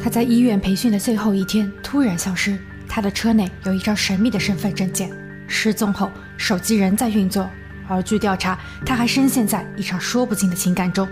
[0.00, 2.58] 他在医院培训的最后一天突然消失，
[2.88, 5.10] 他的车内有一张神秘的身份证件。
[5.46, 7.48] 失踪后，手机仍在运作，
[7.86, 11.06] 而据调查，他还深陷在一场说不尽的情感中。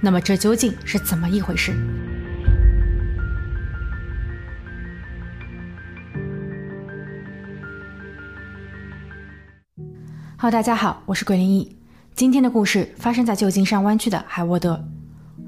[0.00, 1.72] 那么，这究竟是怎么一回事？
[10.36, 11.74] 好，大家好，我是鬼灵异。
[12.14, 14.84] 今天的故事发生在旧金山湾区的海沃德。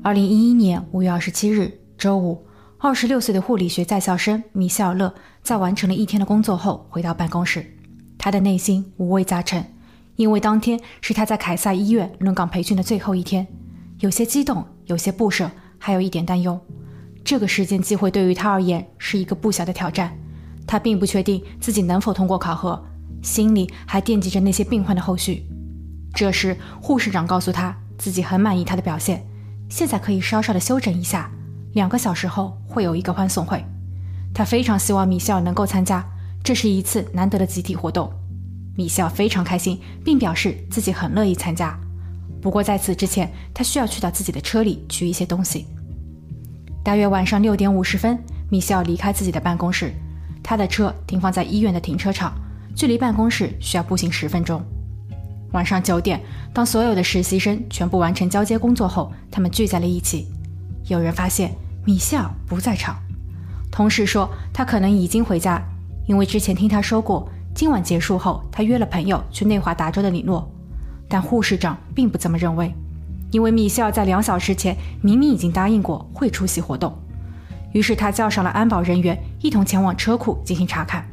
[0.02, 2.42] 二零一一年五月二十七日，周五，
[2.80, 7.76] 二十六岁的护理学在校生米歇尔勒在完成了一天的工作后回到办公室，
[8.16, 9.64] 他的内心五味杂陈，
[10.14, 13.44] 因为当天是他在凯撒医院轮岗培训的最后一天，
[13.98, 16.56] 有些激动，有些不舍，还有一点担忧。
[17.24, 20.16] 这个时间机会对于他而言是一个不小的挑战，
[20.64, 22.80] 他并不确定自己能否通过考核。
[23.22, 25.44] 心里还惦记着那些病患的后续。
[26.14, 29.26] 这时，护士长告诉他自己很满意他的表现，
[29.68, 31.28] 现在可以稍稍的休整一下。
[31.72, 33.64] 两个小时后会有一个欢送会，
[34.34, 36.04] 他非常希望米歇尔能够参加，
[36.42, 38.10] 这是一次难得的集体活动。
[38.76, 41.78] 米歇尔非常开心，并表示自己很乐意参加。
[42.40, 45.66] 不过在此之前，他需要去到自己的车里取一些东西。
[46.84, 49.92] 大约晚上六点五十分，米歇尔离开自己的办公室，
[50.42, 52.32] 他的车停放在医院的停车场。
[52.76, 54.62] 距离办公室需要步行十分钟。
[55.52, 56.20] 晚上九点，
[56.54, 60.28] 当所有的实习生全部完成交接工作后，他们聚在了一起。
[60.88, 62.96] 有人发现米歇尔不在场，
[63.70, 65.62] 同事说他可能已经回家，
[66.06, 70.50] 因为之前听他说过，今晚结束后他约了朋友去内华达州的里诺。
[71.06, 72.74] 但护士长并不这么认为，
[73.30, 76.96] 因为米歇尔在两小时前明明已经答应过会出席活动。
[77.72, 81.04] 于是他叫上了安保人员，一同前往车库进行查看。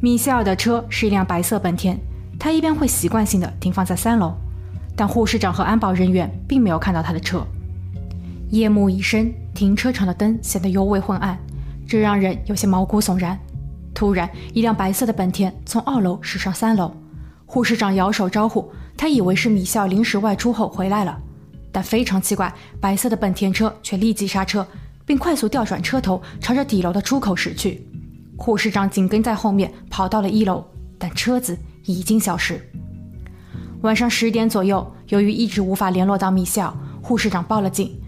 [0.00, 1.98] 米歇尔的车是一辆白色本田，
[2.38, 4.34] 他一般会习惯性的停放在三楼，
[4.94, 7.46] 但护士长和安保人员并没有看到他的车。
[8.52, 11.38] 夜幕已深，停车场的灯显得尤为昏暗，
[11.88, 13.38] 这让人有些毛骨悚然。
[13.94, 16.94] 突然，一辆白色的本田从二楼驶上三楼，
[17.46, 21.18] 护士长摇手招呼，他以为是米歇尔临时外出后回来了，
[21.72, 24.66] 但非常奇怪，白色的本田车却立即刹车，
[25.06, 27.88] 并快速调转车头，朝着底楼的出口驶去。
[28.36, 30.62] 护士长紧跟在后面，跑到了一楼，
[30.98, 32.60] 但车子已经消失。
[33.80, 36.70] 晚上十点左右，由于一直无法联络到米歇尔，
[37.00, 37.98] 护士长报了警。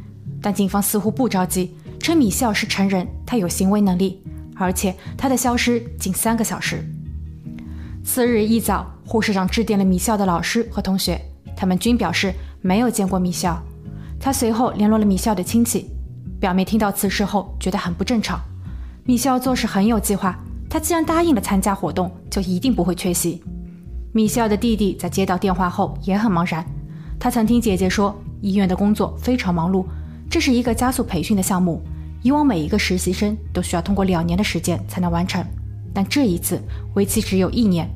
[0.45, 4.23] 但警方似乎不着急，称米歇尔是成人，他有行为能力，
[4.57, 6.85] 而且他的消失仅三个小时。
[8.05, 11.19] 次日一早，护士长致电了米歇尔的老师和同学，
[11.57, 13.57] 他们均表示没有见过米歇尔。
[14.21, 15.91] 他随后联络了米歇尔的亲戚，
[16.39, 18.39] 表妹听到此事后觉得很不正常。
[19.05, 20.39] 米歇尔做事很有计划，
[20.69, 23.43] 他既然答应了参加活动，就一定不会缺席。
[24.13, 26.63] 米歇尔的弟弟在接到电话后也很茫然，
[27.19, 29.87] 他曾听姐姐说，医院的工作非常忙碌，
[30.35, 31.81] 这是一个加速培训的项目，
[32.21, 35.47] 以往每一个实习生都需要通过两年的时间才能完成，
[35.95, 36.61] 但这一次
[36.95, 37.89] 为期只有一年，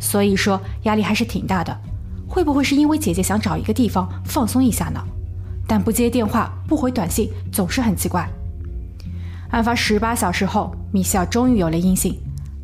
[0.00, 1.80] 所以说压力还是挺大的。
[2.28, 5.00] 会不会是因为姐姐想找一个地方放松一下呢？
[5.68, 8.28] 但不接电话、不回短信，总是很奇怪。
[9.50, 12.18] 案发十八小时后，米歇尔终于有了音信。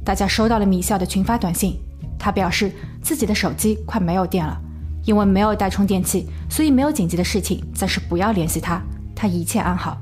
[0.05, 1.79] 大家收到了米歇尔的群发短信，
[2.19, 4.61] 他表示自己的手机快没有电了，
[5.05, 8.83] 因为没有带充电器，所以没有紧急的事情，暂时不要联系他，
[9.21, 9.99] 他一切安好。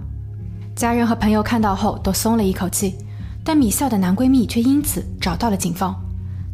[0.77, 2.95] 家人和朋友看到后都松了一口气，
[3.43, 5.93] 但米笑的男闺蜜却因此找到了警方。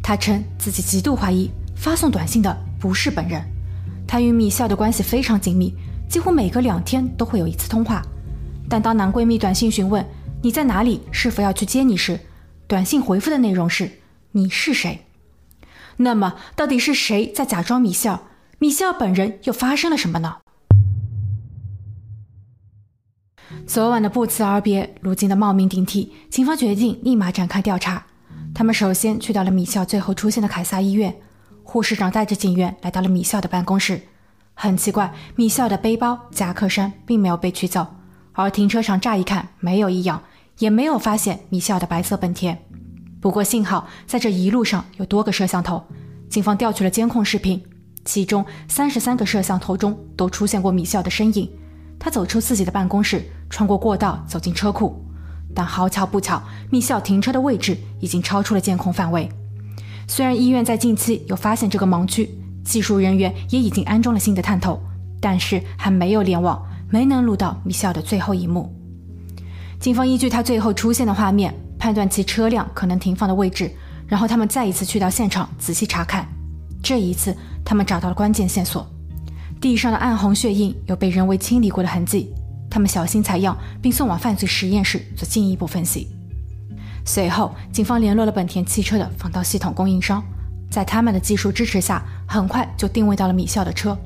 [0.01, 3.39] 他称自己极度怀疑发送短信的不是本人，
[4.07, 5.75] 他与米笑的关系非常紧密，
[6.09, 8.01] 几乎每隔两天都会有一次通话。
[8.67, 10.03] 但当男闺蜜短信询问。
[10.41, 11.01] 你在哪里？
[11.11, 12.19] 是否要去接你时，
[12.67, 13.89] 短信回复的内容是
[14.33, 15.05] “你是谁”。
[15.97, 18.21] 那么，到底是谁在假装米笑？
[18.59, 20.37] 米笑本人又发生了什么呢？
[23.67, 28.05] 昨晚的不辞而别，如今的冒名顶替，警方决定立马展开调查。
[28.53, 31.13] 他们首先去到了米校最后出现的凯撒医院，
[31.63, 33.99] 护士长带着警员来到了米校的办公室。
[34.53, 37.87] 很奇怪，米校的背包、夹克衫并没有被取走，
[38.33, 40.21] 而停车场乍一看没有异样。
[40.59, 42.57] 也没有发现米校的白色本田，
[43.19, 45.83] 不过幸好在这一路上有多个摄像头，
[46.29, 47.61] 警方调取了监控视频，
[48.05, 51.49] 其中三十三个摄像头中都出现过米校的身影。
[51.99, 55.05] 他走出自己的办公室，穿过过道走进车库，
[55.53, 59.29] 但好巧不巧，米校停车的位置已经超出了监控范围。
[60.07, 62.29] 虽然医院在近期有发现这个盲区，
[62.63, 64.79] 技术人员也已经安装了新的探头，
[65.19, 68.71] 但是还没有联网，没能录到米歇尔的最后一幕。
[69.79, 73.71] 警方依据他最后出现的画面，判断其车辆可能停放的位置，
[74.07, 76.27] 然后他们再一次去到现场仔细查看。
[76.83, 78.87] 这一次，他们找到了关键线索：
[79.59, 82.31] 地上的暗红血印有被人为清理过的痕迹。
[82.75, 86.09] 他们小心采样，并送往犯罪实验室做进一步分析。
[87.05, 90.21] 随后，警方联络了本田汽车的防盗系统供应商，
[90.69, 93.97] 在他们的技术支持下，很快就定位到了米笑的车。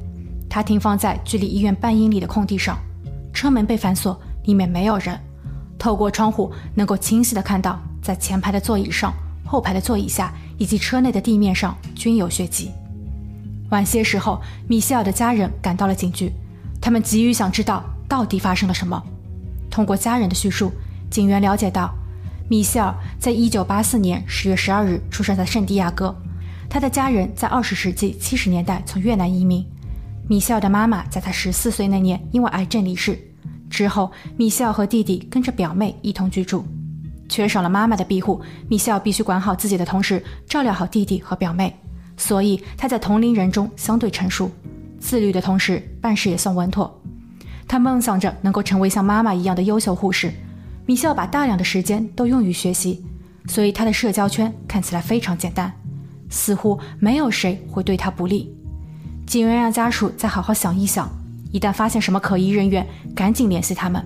[0.48, 2.78] 它停放在距离医院半英里的空地上，
[3.34, 5.20] 车门被反锁，里面没有人。
[5.80, 9.12] 透过窗户，能够清晰地看到，在前排的座椅上、
[9.44, 12.70] 后排的座椅下以及车内的地面上均有血迹。
[13.72, 16.32] 晚些时候，米歇尔的家人赶到了警局，
[16.80, 19.02] 他们急于想知道到底发生了什么。
[19.70, 20.74] 通过家人的叙述，
[21.10, 21.94] 警员了解到。
[22.50, 26.14] 米歇尔在一九八四年十月十二日出生在圣地亚哥，
[26.68, 29.64] 他的家人在二十世纪七十年代从越南移民。
[30.28, 33.20] 米歇尔的妈妈在他十四岁那年因为癌症离世，
[33.70, 36.66] 之后米歇尔和弟弟跟着表妹一同居住。
[37.28, 41.72] 缺少了妈妈的庇护，米歇尔必须管好自己的同时照料好弟弟和表妹，
[42.18, 44.50] 所以他在同龄人中相对成熟，
[45.00, 47.00] 自律的同时办事也算稳妥。
[47.70, 50.34] 他梦想着能够成为像妈妈一样的优秀护士。
[50.88, 53.06] 米歇尔把大量的时间都用于学习，
[53.46, 55.72] 所以他的社交圈看起来非常简单，
[56.32, 58.52] 似乎没有谁会对他不利。
[59.28, 61.08] 警员让家属再好好想一想，
[61.52, 62.84] 一旦发现什么可疑人员，
[63.16, 64.04] 赶紧联系他们。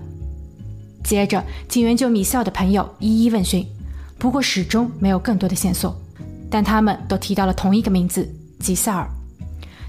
[1.02, 3.66] 接着，警员就米歇尔的朋友一一问询，
[4.18, 5.98] 不过始终没有更多的线索，
[6.50, 9.08] 但他们都提到了同一个名字吉塞尔。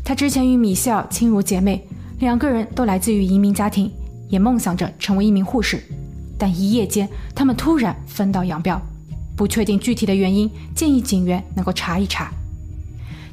[0.06, 1.86] 他之前与米歇尔亲如姐妹，
[2.20, 3.92] 两个人都来自于移民家庭，
[4.30, 5.84] 也梦想着成为一名护士。
[6.38, 8.82] 但一夜间，他们突然分道扬镳，
[9.36, 12.32] 不确定具体的原因，建议警员能够查一查。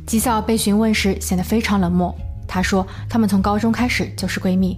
[0.07, 2.15] 吉赛尔被询问时显得非常冷漠，
[2.47, 4.77] 他说：“他们从高中开始就是闺蜜。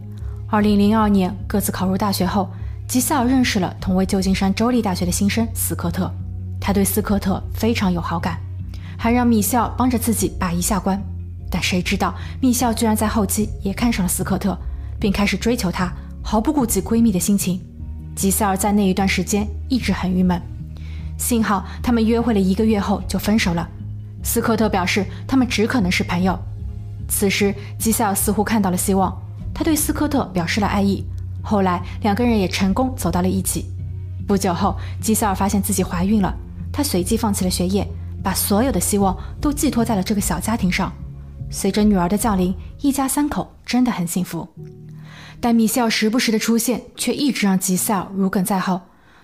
[0.51, 2.49] 2002年各自考入大学后，
[2.87, 6.13] 吉赛尔认识了同为旧金山州立大学的新生斯科特，
[6.61, 8.39] 他对斯科特非常有好感，
[8.99, 11.03] 还让米歇尔帮着自己把一下关。
[11.55, 14.59] 但谁知道米歇尔居然在后期也看上了斯科特，
[14.99, 15.89] 并开始追求他，
[16.21, 17.61] 毫不顾及闺蜜的心情。”
[18.17, 20.43] 吉塞尔在那一段时间一直很郁闷，
[21.17, 23.69] 幸好他们约会了一个月后就分手了。
[24.25, 26.37] 斯科特表示他们只可能是朋友。
[27.07, 29.17] 此时吉塞尔似乎看到了希望，
[29.55, 31.07] 他对斯科特表示了爱意。
[31.41, 33.67] 后来两个人也成功走到了一起。
[34.27, 36.35] 不久后，吉塞尔发现自己怀孕了，
[36.73, 37.87] 她随即放弃了学业，
[38.25, 40.93] 把所有的希望都寄托在了这个小家庭上。
[41.55, 44.47] 随着女儿的降临，一家三口真的很幸福。
[45.41, 48.81] 但米歇尔时不时的出现，却一直让吉塞尔如鲠在喉。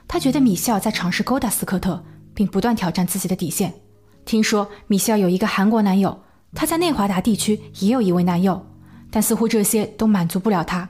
[0.06, 3.74] 他觉得米歇尔在尝试勾搭斯科特，并不断挑战自己的底线。
[4.24, 6.22] 听说米歇尔有一个韩国男友，
[6.54, 8.64] 他在内华达地区也有一位男友，
[9.10, 10.88] 但似乎这些都满足不了他。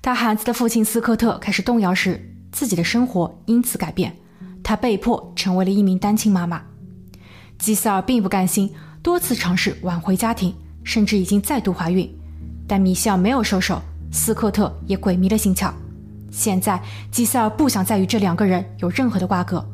[0.00, 4.16] 当孩子的父亲斯科特开始动摇时，自己的生活因此改变，
[4.64, 6.64] 他被迫成为了一名单亲妈妈。
[7.58, 8.72] 吉塞尔并不甘心，
[9.08, 12.14] 多次尝试挽回家庭，甚至已经再度怀孕，
[12.66, 13.80] 但米歇尔没有收手。
[14.12, 15.72] 斯科特也鬼迷了心窍，
[16.30, 16.78] 现在
[17.10, 19.66] 吉塞尔不想再与这两个人有任何的瓜葛，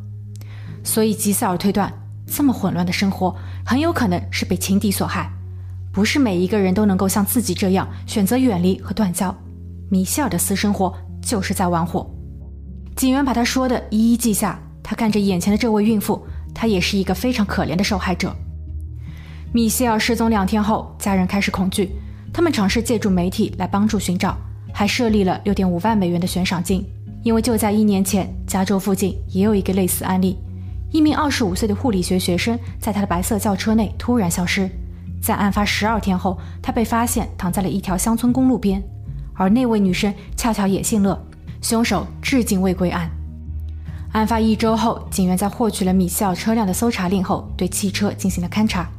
[0.84, 1.92] 所以吉塞尔推断，
[2.28, 3.34] 这么混乱的生活
[3.66, 5.28] 很有可能是被情敌所害。
[5.92, 9.36] 不是每一个人都能够像自己这样选择远离和断交。
[9.90, 12.08] 米歇尔的私生活就是在玩火。
[12.94, 18.32] 警员把他说的一一记下，他看着眼前的这位孕妇，她也是一个非常可怜的受害者。
[19.54, 21.92] 米歇尔失踪两天后，家人开始恐惧。
[22.32, 24.36] 他们尝试借助媒体来帮助寻找，
[24.72, 26.84] 还设立了六点五万美元的悬赏金。
[27.22, 30.36] 因为就在一年前，加州附近也有一个类似案例：
[30.90, 34.68] 一名二十五岁的护理学学生在他的白色轿车内突然消失，
[35.22, 38.82] 在案发十二天后，他被发现躺在了一条乡村公路边，
[39.34, 41.16] 而那位女生恰巧也姓乐，
[41.62, 43.08] 凶手至今未归案。
[44.14, 48.90] 案发一周后，警员在获取了米歇尔车辆的搜查令后，对汽车进行了勘查，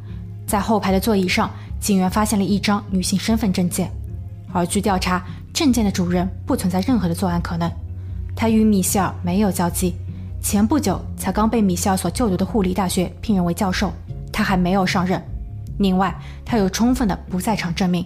[0.55, 1.51] 在后排的座椅上。
[1.81, 3.91] 警员发现了一张女性身份证件，
[4.53, 5.21] 而据调查，
[5.53, 7.69] 证件的主人不存在任何的作案可能。
[8.37, 9.95] 他与米歇尔没有交集，
[10.41, 13.91] 前不久才刚被米歇尔所就读的护理大学聘任为教授，
[14.31, 15.21] 他还没有上任。
[15.77, 18.05] 另外，他有充分的不在场证明，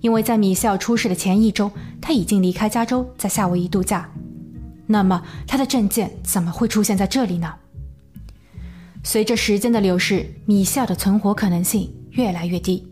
[0.00, 1.68] 因为在米歇尔出事的前一周，
[2.00, 4.08] 他已经离开加州，在夏威夷度假。
[4.86, 7.52] 那么，他的证件怎么会出现在这里呢？
[9.04, 12.86] 随着时间的流逝，米歇尔的存活可能性越来越低。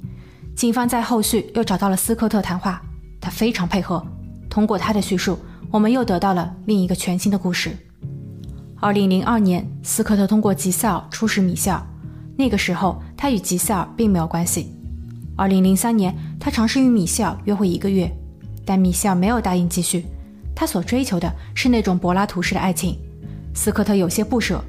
[0.56, 2.82] 警方在后续又找到了斯科特谈话，
[3.20, 4.04] 他非常配合。
[4.48, 5.38] 通过他的叙述，
[5.70, 7.70] 我们又得到了另一个全新的故事。
[8.80, 11.80] 二零零二年，斯科特通过吉塞尔出使米歇尔，
[12.36, 14.74] 那个时候他与吉塞尔并没有关系。
[15.36, 18.10] 二零零三年，他尝试与米歇尔约会一个月，
[18.64, 20.04] 但米歇尔没有答应继续。
[20.56, 22.98] 他所追求的是那种柏拉图式的爱情，
[23.54, 24.62] 斯科特有些不舍。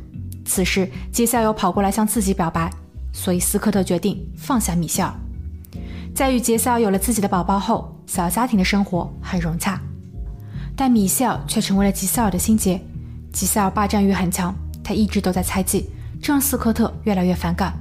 [0.53, 2.69] 此时，吉塞尔跑过来向自己表白，
[3.13, 5.09] 所以斯科特决定放下米歇尔。
[6.13, 9.79] 在与杰塞尔有了自己的宝宝后，小家庭的生活很融洽。
[10.75, 12.77] 但米歇尔却成为了吉塞尔的心结。
[13.31, 14.53] 吉塞尔霸占欲很强，
[14.83, 15.89] 他一直都在猜忌，
[16.21, 17.73] 这让斯科特越来越反感。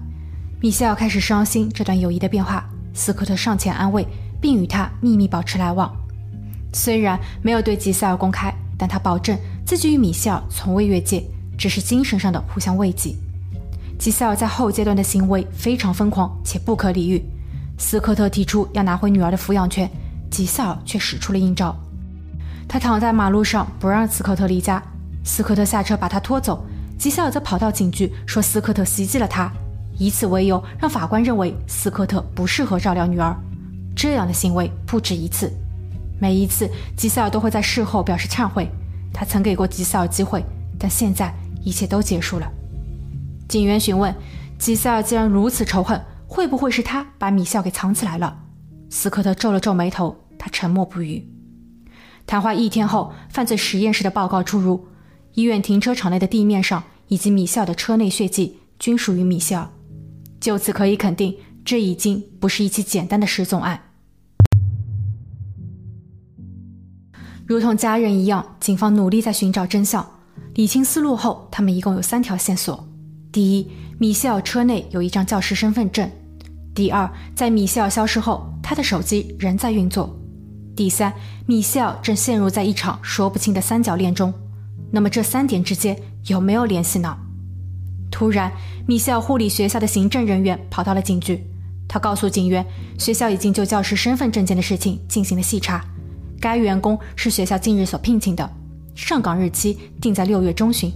[0.60, 4.06] 米歇尔开始伤心这段友谊的变化，斯科特上前安慰，
[4.40, 5.92] 并与他秘密保持来往。
[6.72, 9.36] 虽然没有对吉塞尔公开，但他保证
[9.66, 11.28] 自己与米歇尔从未越界，
[11.60, 13.14] 只是精神上的互相慰藉。
[13.98, 17.22] 吉塞尔在后阶段的行为非常疯狂且不可理喻。
[17.76, 19.88] 斯科特提出要拿回女儿的抚养权，
[20.30, 21.76] 吉塞尔却使出了阴招。
[22.66, 24.82] 他躺在马路上不让斯科特离家，
[25.22, 26.64] 斯科特下车把他拖走，
[26.98, 29.52] 吉塞尔则跑到警局说斯科特袭击了他，
[29.98, 33.36] 以此为由让法官认为斯科特不适合照料女儿。
[33.94, 35.52] 这样的行为不止一次，
[36.18, 38.66] 每一次吉塞尔都会在事后表示忏悔。
[39.12, 40.42] 他曾给过吉塞尔机会，
[40.78, 42.50] 但现在一切都结束了。
[43.48, 44.14] 警员询问
[44.58, 46.00] 吉塞尔既然如此仇恨。
[46.32, 48.44] 会不会是他把米笑给藏起来了？
[48.88, 51.28] 斯科特皱了皱眉头，他沉默不语。
[52.24, 54.86] 谈话一天后，犯罪实验室的报告出炉，
[55.34, 59.72] 医院停车场内的地面上以及米笑的车内血迹均属于米笑，
[60.40, 63.80] 就此可以肯定，这已经不是一起简单的失踪案。
[67.44, 70.08] 如同家人一样，警方努力在寻找真相，
[70.54, 72.86] 理清思路后，他们一共有三条线索：
[73.30, 76.10] 第一，米歇尔车内有一张教师身份证。
[76.74, 80.14] 第二，在米歇尔消失后，他的手机仍在运作。
[80.74, 81.12] 第三，
[81.46, 84.32] 米歇尔正陷入在一场说不清的三角恋中。
[84.90, 87.16] 那么这三点之间有没有联系呢？
[88.10, 88.50] 突然，
[88.86, 91.44] 米歇尔护理学校的行政人员跑到了警局，
[91.86, 92.66] 他告诉警员，
[92.98, 95.84] 学校已经就教师身份证件的事情进行了细查。
[96.40, 98.50] 该员工是学校近日所聘请的，
[99.06, 100.92] 上岗日期定在六月中旬。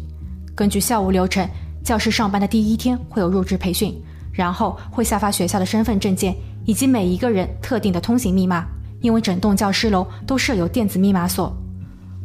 [0.54, 1.48] 根据校务流程，
[1.82, 3.94] 教师上班的第一天会有入职培训。
[4.34, 6.34] 然后会下发学校的身份证件
[6.64, 8.66] 以及每一个人特定的通行密码，
[9.00, 11.56] 因为整栋教师楼都设有电子密码锁。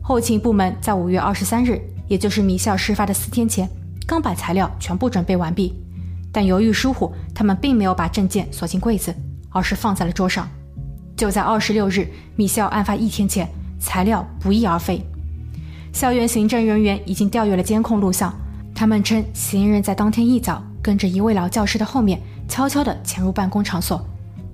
[0.01, 3.69] 后勤部门在五月二十三日，也就是米校事发的四天前，
[4.07, 5.71] 刚把材料全部准备完毕，
[6.31, 9.13] 但由于疏忽，他们并没有把证件锁进柜子，
[9.51, 10.49] 而是放在了桌上。
[11.15, 13.47] 就在二十六日，米校案发一天前，
[13.79, 14.99] 材料不翼而飞。
[15.91, 18.33] 校园行政人员已经调阅了监控录像，
[18.73, 20.63] 他们称嫌疑人在当天一早。
[20.81, 24.03] 跟着一位老教师的后面，悄悄地潜入办公场所，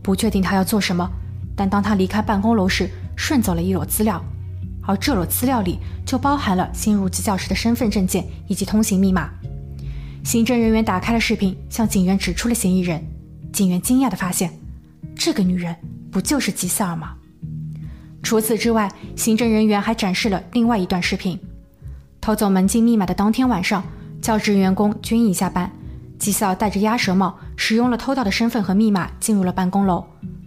[0.01, 1.07] 不确定他要做什么。
[1.55, 4.19] 但当他离开办公楼时，顺走了一摞资料，
[4.81, 9.29] 而这摞资料里就包含了新入籍教师的身份证件以及通行密码。
[10.23, 13.01] 行政人员打开了视频，向警员指出了嫌疑人。
[13.53, 14.51] 警员惊讶地发现，
[15.15, 15.75] 这个女人
[16.11, 17.15] 不就是吉塞尔吗？
[18.25, 21.39] 除此之外，行政人员还展示了另外一段视频：
[22.20, 23.84] 偷走门禁密码的当天晚上，
[24.20, 25.72] 教职员工均已下班。
[26.17, 30.03] 吉塞尔戴着鸭舌帽，使用了偷盗的身份和密码进入了办公楼。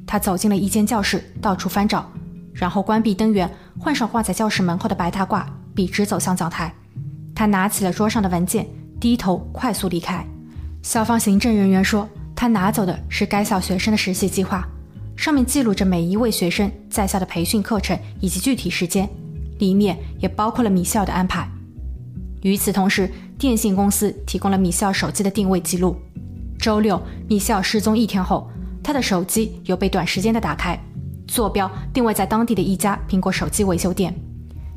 [0.09, 2.11] 他走进了一间教室，到处翻找，
[2.53, 6.75] 然后关闭灯源，换上挂在教室门后的白大褂，笔直走向讲台。
[7.33, 8.67] 他拿起了桌上的文件，
[8.99, 10.27] 低头快速离开。
[10.83, 14.67] 校方行政人员说，他拿走的是该校学生的实习计划，
[15.19, 19.11] 上面记录着每一位学生在校的培训课程以及具体时间，
[19.59, 21.51] 里面也包括了米校的安排。
[22.43, 25.97] 与此同时，电信公司提供了米歇尔手机的定位记录。
[26.57, 28.49] 周六，米歇尔失踪一天后，
[28.81, 30.79] 他的手机有被短时间的打开，
[31.27, 34.15] 坐标定位在当地的一家苹果手机维修店。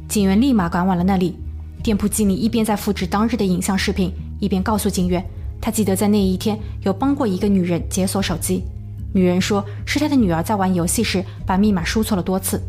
[0.09, 1.37] 警员立马赶往了那里。
[1.83, 5.23] 店铺经理一边在复制当日的影像视频，一边告诉警员，
[5.61, 8.63] 他记得在那一天有帮过一个女人解锁手机。
[9.13, 12.61] 女人说是她的女儿在玩游戏时把密码输错了多次。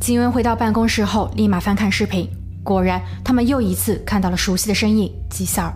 [0.00, 2.28] 警员回到办公室后，立马翻看视频。
[2.62, 5.72] 果然，他们又一次看到了熟悉的身影——吉塞尔。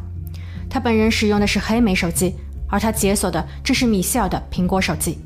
[0.71, 2.35] 他本人使用的是黑莓手机，
[2.69, 5.19] 而他解锁的正是米歇尔的苹果手机。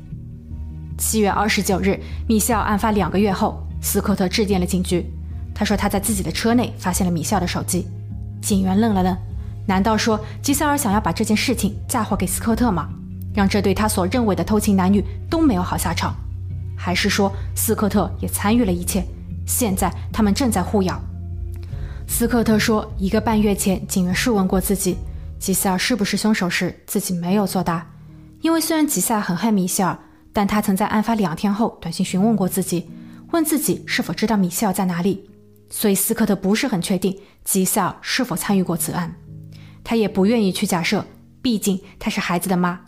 [0.97, 5.05] 七月二十九日，米歇尔案发两个月后，斯科特致电了警局。
[5.55, 7.87] 他说他在自己的车内发现了米歇尔的手机。
[8.41, 9.17] 警员愣了愣，
[9.65, 12.89] 难道说吉塞尔想要把这件事情嫁祸给斯科特吗？
[13.33, 16.15] 让这对他所认为的偷情男女都没有好下场？
[16.77, 19.03] 还是说斯科特也参与了一切？
[19.45, 21.01] 现在他们正在互咬。
[22.07, 24.97] 斯科特说，一个半月前，警员试问过自己，
[25.39, 27.85] 吉塞尔是不是凶手时，自己没有作答。
[28.41, 29.97] 因为虽然吉塞尔很恨米歇尔，
[30.33, 32.89] 但他曾在案发两天后短信询问过自己，
[33.31, 35.29] 问自己是否知道米歇尔在哪里。
[35.69, 39.15] 所以斯科特不是很确定吉塞尔是否参与过此案，
[39.83, 41.05] 他也不愿意去假设，
[41.41, 42.79] 毕竟他是孩子的妈。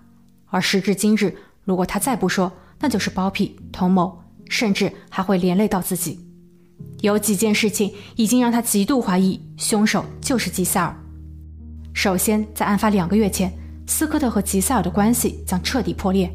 [0.56, 1.36] 而时至今日，
[1.66, 6.18] 如果他再不说，那就是包庇、同谋，甚至还会连累到自己。
[7.02, 10.96] 有几件事情已经让他极度怀疑凶手就是吉塞尔。
[11.92, 13.52] 首先，在案发两个月前，
[13.86, 16.34] 斯科特和吉塞尔的关系将彻底破裂，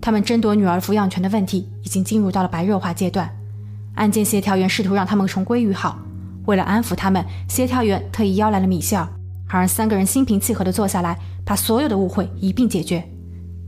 [0.00, 3.30] 他们争夺女儿抚养权的问题已经进入到了白热化阶段。
[3.96, 5.98] 案件协调员试图让他们重归于好。
[6.46, 9.06] 为了安抚他们，协调员特意邀来了米歇尔，
[9.46, 13.06] 好让三个人心平气和地坐下来，把所有的误会一并解决。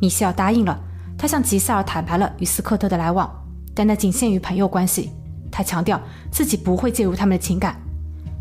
[0.01, 0.79] 米歇尔答应了，
[1.17, 3.31] 他向吉塞尔坦白了与斯科特的来往，
[3.75, 5.11] 但那仅限于朋友关系。
[5.53, 7.77] 他强调自己不会介入他们的情感。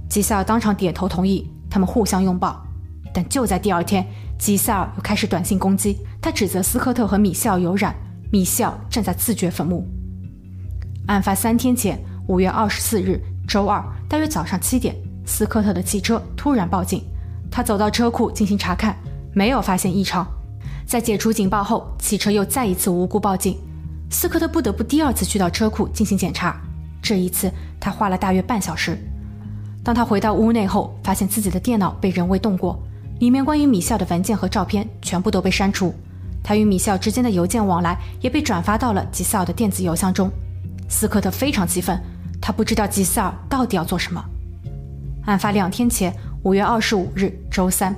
[0.09, 2.65] 吉塞尔当场点头同意，他们互相拥抱。
[3.13, 4.05] 但就在第二天，
[4.37, 7.93] 吉塞尔又开始短信攻击，他指责斯科特和米歇尔有染，
[8.31, 9.85] 米歇尔正在自掘坟墓。
[11.07, 17.03] 案发三天前，五月二十四日周二，大约早上七点，斯科特的汽车突然报警。
[17.51, 18.95] 他走到车库进行查看，
[19.33, 20.25] 没有发现异常。
[20.89, 23.55] 在解除警报后，汽车又再一次无故报警。
[24.09, 26.59] 斯科特不得不第二次去到车库进行检查。
[26.99, 28.97] 这一次，他花了大约半小时。
[29.83, 32.81] 当他回到屋内后，发现自己的电脑被人为动过，
[33.19, 35.93] 里面关于米歇尔的文件和照片全部都被删除。
[36.43, 40.27] 他与米歇尔之间的邮件往来也被转发到了吉塞尔的电子邮箱中。
[40.89, 42.01] 斯科特非常气愤，
[42.41, 44.25] 他不知道吉塞尔到底要做什么。
[45.27, 47.95] 案发两天前，五月二十五日周三，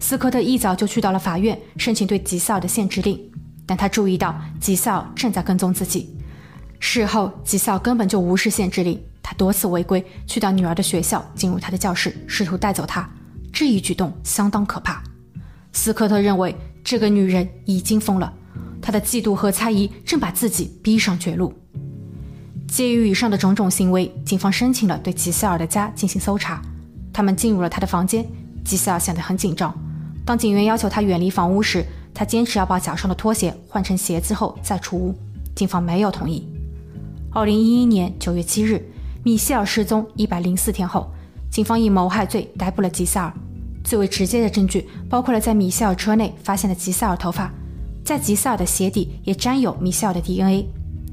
[0.00, 3.20] 斯科特一早就去到了法院，申请对吉赛尔的限制令，
[3.66, 6.16] 但他注意到吉赛尔正在跟踪自己。
[6.80, 13.08] 事后，吉赛尔根本就无视限制令，他多次违规，去到女儿的学校，进入她的教室，试图带走她。
[13.52, 15.02] 这一举动相当可怕。
[15.72, 18.32] 斯科特认为这个女人已经疯了，
[18.80, 21.52] 她的嫉妒和猜疑正把自己逼上绝路。
[22.66, 26.62] 基于以上的种种行为，警方申请了对吉塞尔的家进行搜查。
[27.12, 28.26] 他们进入了他的房间，
[28.64, 29.76] 吉塞尔显得很紧张。
[30.30, 31.84] 当警员要求他远离房屋时，
[32.14, 35.12] 他坚持要把脚上的拖鞋换成鞋子后再出屋。
[35.56, 36.46] 警方没有同意。
[37.32, 38.80] 二零一一年九月七日，
[39.24, 41.10] 米歇尔失踪一百零四天后，
[41.50, 43.32] 警方以谋害罪逮捕了吉塞尔。
[43.82, 47.52] 最为直接的证据包括了在米歇尔车内发现的吉塞尔头发，
[48.04, 50.64] 在吉塞尔的鞋底也沾有米歇尔的 DNA。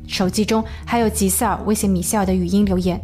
[0.07, 3.03] 手机中还有吉塞尔威胁米歇尔的语音留言，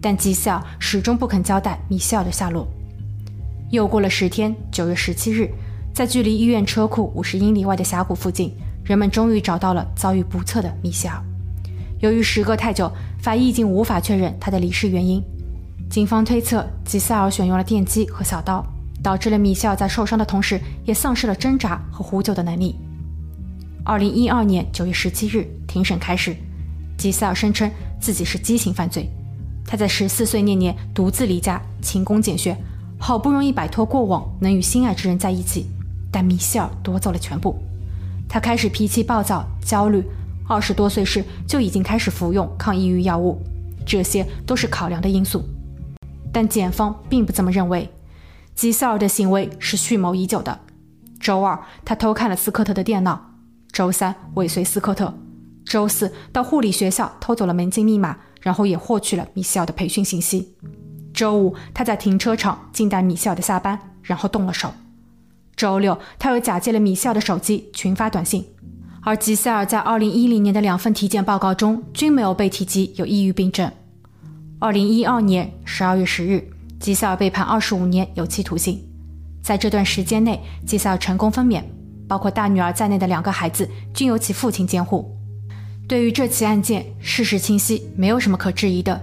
[0.00, 2.66] 但吉塞尔始终不肯交代米歇尔的下落。
[3.74, 5.50] 又过了十天，九月十七日，
[5.92, 11.20] 在距离医院车库五十英里外的峡谷附近，人们终于找到了遭遇不测的米歇尔。
[11.98, 15.22] 由于时隔太久，法医已经无法确认他的离世原因。
[15.90, 18.64] 警方推测，吉塞尔选用了电击和小刀，
[19.02, 22.76] 导致了米歇尔在受伤的同时也丧失了挣扎和呼救的能力。
[23.84, 26.34] 二零一二年九月十七日，庭审开始。
[26.96, 27.70] 吉塞尔声称
[28.00, 29.10] 自己是激情犯罪。
[29.66, 32.56] 他在十四岁那年独自离家，勤工俭学，
[33.06, 35.66] 好不容易摆脱过往，能与心爱之人在一起。
[36.10, 37.54] 但米歇尔夺走了全部。
[38.26, 40.02] 他开始脾气暴躁、焦虑。
[40.48, 43.42] 二十多岁时就已经开始服用抗抑郁药物，
[43.84, 45.44] 这些都是考量的因素。
[46.32, 47.90] 但检方并不这么认为。
[48.54, 50.58] 吉塞尔的行为是蓄谋已久的。
[51.20, 53.34] 周二，他偷看了斯科特的电脑。
[53.70, 55.12] 周三尾随斯科特，
[55.66, 60.54] 周四到护理学校偷走了门禁密码，然后也获取了米歇尔的培训信息。
[61.14, 64.74] 周五他在停车场静待米歇尔的下班，然后动了手。
[65.56, 68.44] 周六他又假借了米歇尔的手机群发短信，
[69.02, 73.70] 而吉塞尔在二零一零年的两份体检报告中均没有被提及有抑郁病症。
[74.58, 76.50] 二零一二年十二月十日，
[76.80, 78.82] 吉塞尔被判二十五年有期徒刑，
[79.42, 81.62] 在这段时间内，吉塞尔成功分娩。
[82.06, 85.10] 包括大女儿在内的两个孩子均由其父亲监护。
[85.88, 89.00] 对于这起案件，事实清晰，没有什么可质疑的。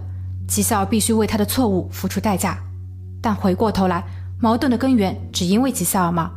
[0.52, 2.58] 吉赛尔必须为他的错误付出代价。
[3.22, 4.04] 但回过头来，
[4.38, 6.30] 矛盾的根源只因为吉赛尔吗？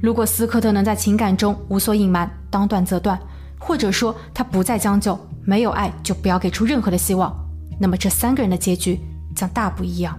[0.00, 3.18] 如果斯科特能在情感中无所隐瞒，当断则断，
[3.58, 7.36] 或者说他不再将就，没有爱就不要给出任何的希望，
[7.80, 9.00] 那么这三个人的结局
[9.34, 10.16] 将大不一样。